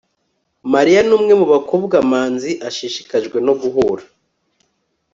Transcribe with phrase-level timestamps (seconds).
[0.73, 4.03] mariya numwe mubakobwa manzi ashishikajwe no guhura